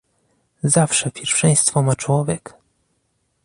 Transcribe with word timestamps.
zawsze 0.63 1.11
pierwszeństwo 1.11 1.81
ma 1.81 1.95
człowiek 1.95 2.53